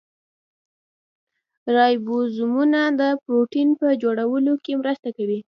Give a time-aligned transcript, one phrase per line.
[1.75, 5.39] رایبوزومونه د پروټین په جوړولو کې مرسته کوي